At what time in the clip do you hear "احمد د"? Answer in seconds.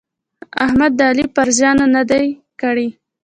0.65-1.01